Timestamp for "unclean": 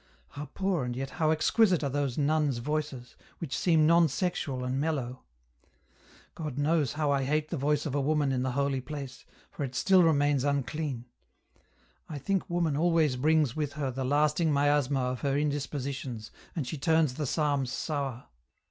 10.43-11.05